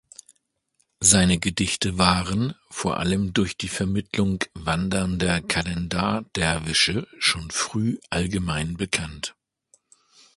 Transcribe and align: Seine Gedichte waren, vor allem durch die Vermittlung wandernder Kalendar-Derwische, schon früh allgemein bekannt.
Seine 0.99 1.37
Gedichte 1.37 1.99
waren, 1.99 2.55
vor 2.71 2.97
allem 2.97 3.33
durch 3.33 3.55
die 3.55 3.67
Vermittlung 3.67 4.43
wandernder 4.55 5.41
Kalendar-Derwische, 5.43 7.07
schon 7.19 7.51
früh 7.51 7.99
allgemein 8.09 8.77
bekannt. 8.77 9.35